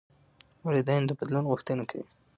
[0.65, 2.05] والدین د بدلون غوښتنه کوي.